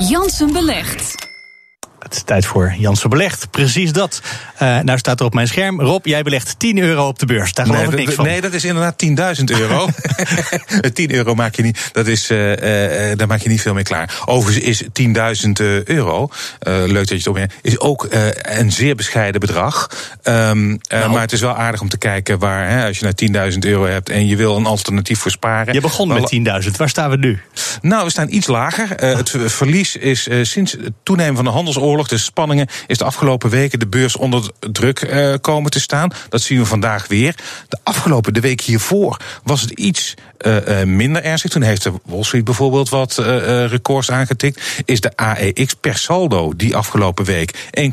[0.00, 1.27] Jansen belegt.
[2.28, 3.50] Tijd voor Jansen Belegd.
[3.50, 4.22] Precies dat.
[4.62, 5.80] Uh, nou staat er op mijn scherm.
[5.80, 7.52] Rob, jij belegt 10 euro op de beurs.
[7.52, 8.24] Daar geloof nee, ik niks van.
[8.24, 9.88] Nee, dat is inderdaad 10.000 euro.
[10.92, 11.90] 10 euro maak je niet.
[11.92, 14.22] Dat is, uh, uh, daar maak je niet veel mee klaar.
[14.24, 14.82] Overigens is
[15.46, 15.50] 10.000
[15.84, 16.28] euro,
[16.64, 18.06] leuk dat je het opneemt, is ook
[18.42, 19.90] een zeer bescheiden bedrag.
[20.22, 21.10] Um, nou.
[21.10, 23.86] Maar het is wel aardig om te kijken waar, hè, als je naar 10.000 euro
[23.86, 25.74] hebt en je wil een alternatief voor sparen.
[25.74, 26.34] Je begon met
[26.64, 26.70] 10.000.
[26.76, 27.40] Waar staan we nu?
[27.80, 28.88] Nou, we staan iets lager.
[28.90, 33.86] het verlies is sinds het toenemen van de handelsoorlog spanningen, is de afgelopen weken de
[33.86, 36.10] beurs onder druk uh, komen te staan.
[36.28, 37.34] Dat zien we vandaag weer.
[37.68, 40.14] De afgelopen, de week hiervoor, was het iets
[40.46, 41.50] uh, minder ernstig.
[41.50, 43.14] Toen heeft de Wall Street bijvoorbeeld wat
[43.68, 44.62] records aangetikt.
[44.84, 47.92] Is de AEX per saldo die afgelopen week 1,7%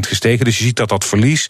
[0.00, 0.44] gestegen.
[0.44, 1.46] Dus je ziet dat dat verlies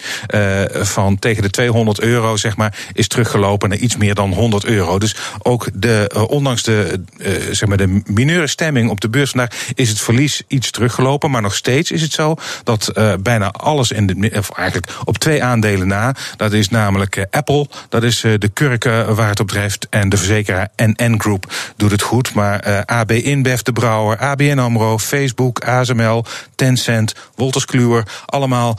[0.72, 4.98] van tegen de 200 euro, zeg maar, is teruggelopen naar iets meer dan 100 euro.
[4.98, 7.02] Dus ook de, ondanks de,
[7.50, 11.30] zeg maar de mineure stemming op de beurs vandaag, is het verlies iets teruggelopen.
[11.30, 12.34] Maar nog steeds is het zo
[12.64, 16.14] dat uh, bijna alles in de, of eigenlijk op twee aandelen na.
[16.36, 19.86] Dat is namelijk uh, Apple, dat is uh, de kurken waar het op drijft.
[19.90, 22.34] En de verzekeraar NN Group doet het goed.
[22.34, 28.78] Maar AB InBev, de Brouwer, ABN AMRO, Facebook, ASML, Tencent, Wolters Kluwer, allemaal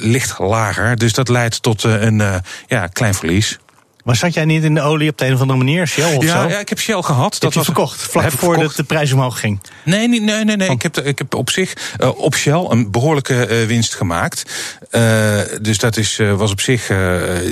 [0.00, 0.96] licht lager.
[0.96, 2.22] Dus dat leidt tot een
[2.66, 3.58] ja, klein verlies.
[4.08, 5.86] Maar zat jij niet in de olie op de een of andere manier?
[5.86, 6.48] Shell of ja, zo?
[6.48, 7.36] Ja, ik heb Shell gehad.
[7.38, 9.60] Dat was verkocht, vlak voordat de prijs omhoog ging.
[9.84, 10.44] Nee, nee, nee.
[10.44, 10.70] nee, nee.
[10.70, 14.42] Ik, heb, ik heb op zich uh, op Shell een behoorlijke uh, winst gemaakt.
[14.92, 16.92] Uh, dus dat is, was op zich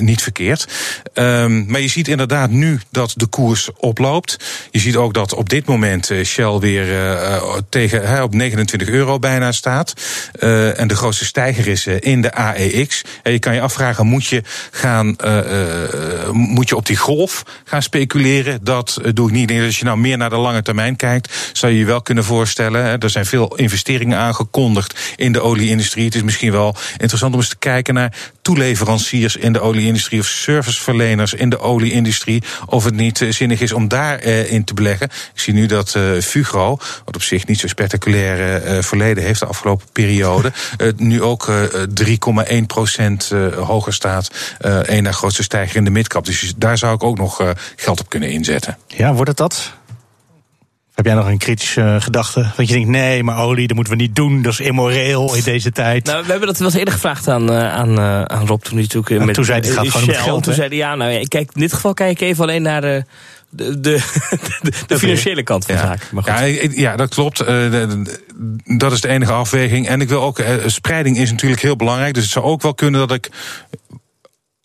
[0.01, 0.67] niet verkeerd.
[1.15, 4.37] Um, maar je ziet inderdaad nu dat de koers oploopt.
[4.70, 6.87] Je ziet ook dat op dit moment Shell weer
[7.69, 9.93] tegen, op 29 euro bijna staat.
[10.77, 13.03] en de grootste stijger is in de AEX.
[13.23, 15.17] En je kan je afvragen, moet je gaan
[16.47, 18.58] moet je op die golf gaan speculeren.
[18.62, 19.50] Dat doe ik niet.
[19.50, 23.00] Als je nou meer naar de lange termijn kijkt, zou je je wel kunnen voorstellen.
[23.00, 26.05] Er zijn veel investeringen aangekondigd in de olieindustrie.
[26.05, 30.27] Het is misschien wel interessant om eens te kijken naar toeleveranciers in de olieindustrie of
[30.27, 32.42] serviceverleners in de olieindustrie.
[32.67, 35.06] Of het niet zinnig is om daarin in te beleggen.
[35.35, 39.86] Ik zie nu dat Fugro, wat op zich niet zo spectaculair verleden heeft de afgelopen
[39.92, 40.52] periode,
[40.96, 41.51] nu ook
[42.51, 44.30] 3,1 procent hoger staat.
[44.58, 46.24] Een na grootste stijger in de midcap.
[46.24, 48.79] Dus daar zou ik ook nog uh, geld op kunnen inzetten.
[48.86, 49.73] Ja, wordt het dat?
[50.95, 52.51] Heb jij nog een kritische uh, gedachte?
[52.57, 54.42] Dat je denkt, nee, maar olie, dat moeten we niet doen.
[54.42, 56.05] Dat is immoreel in deze tijd.
[56.05, 57.98] Nou, we hebben dat wel eens eerder gevraagd aan, uh, aan,
[58.30, 58.63] aan Rob.
[58.63, 60.42] Toen hij natuurlijk en met toen zei hij, het gaat gewoon Shell, om geld.
[60.42, 63.05] Toen zei hij, ja, nou, kijk, in dit geval kijk ik even alleen naar de...
[63.51, 64.01] De, de,
[64.63, 65.86] de, de financiële kant van de ja.
[65.86, 66.13] zaak.
[66.13, 66.33] Maar goed.
[66.33, 67.48] Ja, ja, dat klopt.
[67.48, 67.83] Uh,
[68.64, 69.89] dat is de enige afweging.
[69.89, 72.14] En ik wil ook, spreiding is natuurlijk heel belangrijk.
[72.14, 73.30] Dus het zou ook wel kunnen dat ik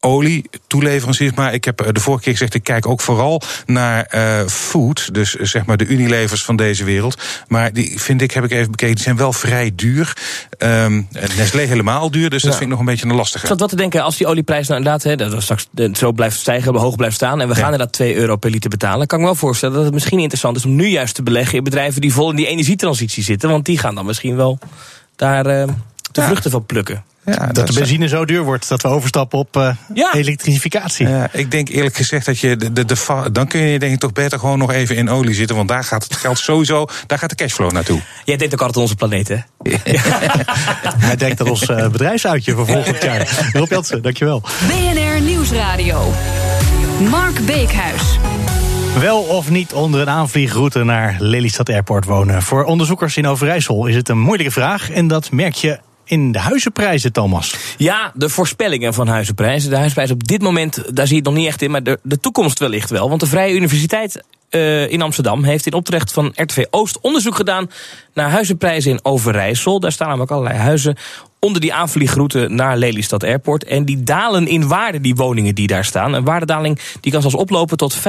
[0.04, 1.34] olie toeleveranciers.
[1.34, 5.14] Maar ik heb de vorige keer gezegd, ik kijk ook vooral naar uh, food.
[5.14, 7.22] Dus zeg maar de Unilevers van deze wereld.
[7.48, 10.18] Maar die vind ik, heb ik even bekeken, die zijn wel vrij duur.
[10.58, 11.08] Um,
[11.38, 13.44] Nestlé helemaal duur, dus dat vind ik nog een beetje een lastige.
[13.44, 16.40] Ik zat wat te denken, als die olieprijs nou inderdaad hè, dat straks zo blijft
[16.40, 17.42] stijgen, hoog blijft staan...
[17.42, 17.72] en we gaan ja.
[17.72, 19.08] inderdaad 2 euro per liter betalen...
[19.08, 21.58] kan ik me wel voorstellen dat het misschien interessant is om nu juist te beleggen...
[21.58, 23.50] in bedrijven die vol in die energietransitie zitten.
[23.50, 24.60] Want die gaan dan misschien wel
[25.16, 25.68] daar uh,
[26.12, 26.26] de ja.
[26.26, 27.04] vruchten van plukken.
[27.34, 30.14] Ja, dat, dat de benzine zo duur wordt dat we overstappen op uh, ja.
[30.14, 31.08] elektrificatie.
[31.08, 34.00] Ja, ik denk eerlijk gezegd dat je de, de, de, dan kun je denk ik
[34.00, 37.20] toch beter gewoon nog even in olie zitten, want daar gaat het geld sowieso, daar
[37.20, 38.02] gaat de cashflow naartoe.
[38.25, 39.38] Jij denkt ook altijd aan onze planeet, hè?
[41.08, 43.50] Hij denkt aan ons uh, bedrijfsuitje voor volgend jaar.
[43.53, 44.41] Rob Jansen, dankjewel.
[44.68, 46.14] BNR Nieuwsradio.
[47.09, 48.20] Mark Beekhuis.
[49.00, 52.41] Wel of niet onder een aanvliegroute naar Lelystad Airport wonen?
[52.41, 55.80] Voor onderzoekers in Overijssel is het een moeilijke vraag en dat merk je
[56.12, 57.56] in de huizenprijzen, Thomas.
[57.78, 59.70] Ja, de voorspellingen van huizenprijzen.
[59.70, 62.00] De huizenprijzen op dit moment, daar zie je het nog niet echt in, maar de,
[62.04, 63.10] de toekomst wellicht wel.
[63.10, 67.70] Want de Vrije Universiteit uh, in Amsterdam heeft in opdracht van RTV Oost onderzoek gedaan
[68.14, 69.80] naar huizenprijzen in Overijssel.
[69.80, 70.98] Daar staan namelijk allerlei huizen
[71.46, 73.63] onder die aanvliegroute naar Lelystad Airport.
[73.63, 76.13] En die dalen in waarde, die woningen die daar staan.
[76.13, 78.02] Een waardedaling die kan zelfs oplopen tot 5%,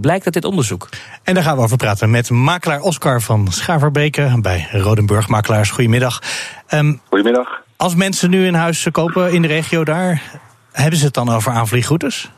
[0.00, 0.88] blijkt uit dit onderzoek.
[1.24, 5.70] En daar gaan we over praten met makelaar Oscar van Schaverbeke bij Rodenburg Makelaars.
[5.70, 6.20] Goedemiddag.
[6.74, 7.62] Um, Goedemiddag.
[7.76, 10.22] Als mensen nu een huis kopen in de regio daar,
[10.72, 12.30] hebben ze het dan over aanvliegroutes?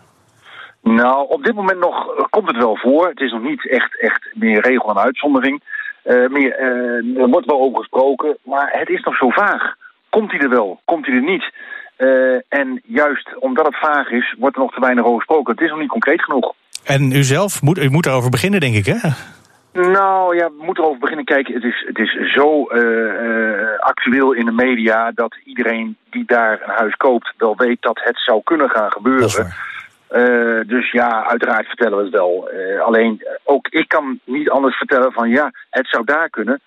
[0.82, 3.08] Nou, op dit moment nog komt het wel voor.
[3.08, 5.62] Het is nog niet echt, echt meer regel en uitzondering.
[6.04, 9.80] Uh, meer, uh, er wordt wel over gesproken, maar het is nog zo vaag.
[10.16, 10.80] Komt hij er wel?
[10.84, 11.52] Komt hij er niet?
[11.98, 15.52] Uh, en juist omdat het vaag is, wordt er nog te weinig over gesproken.
[15.52, 16.54] Het is nog niet concreet genoeg.
[16.84, 18.98] En u zelf, moet, u moet erover beginnen, denk ik, hè?
[19.72, 21.54] Nou ja, we moeten erover beginnen kijken.
[21.54, 26.74] Het is, het is zo uh, actueel in de media dat iedereen die daar een
[26.74, 29.54] huis koopt wel weet dat het zou kunnen gaan gebeuren.
[30.10, 32.48] Uh, dus ja, uiteraard vertellen we het wel.
[32.84, 36.60] alleen ook ik kan niet anders vertellen van ja, het zou daar kunnen.